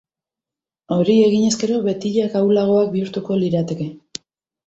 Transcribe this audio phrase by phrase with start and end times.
[0.95, 3.91] Hori eginez gero, betileak ahulagoak bihurtuko lirateke.